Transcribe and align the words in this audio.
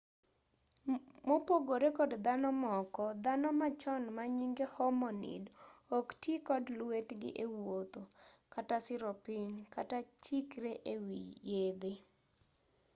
mopogore 1.27 1.87
kod 1.97 2.11
dhano 2.25 2.49
moko 2.63 3.03
dhano 3.23 3.49
machon 3.59 4.03
manyinge 4.17 4.65
homonid 4.75 5.43
ok 5.97 6.07
tii 6.21 6.41
kod 6.47 6.63
lwetgi 6.79 7.29
ewuotho 7.43 8.01
kata 8.53 8.75
siro 8.85 9.11
piny 9.25 9.55
kata 9.75 9.97
chikre 10.23 10.71
ewii 10.93 11.31
yedhee 11.51 11.99